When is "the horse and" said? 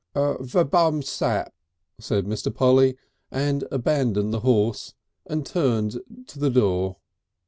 4.33-5.45